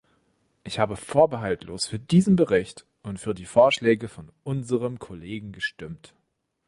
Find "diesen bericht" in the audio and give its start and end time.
1.99-2.87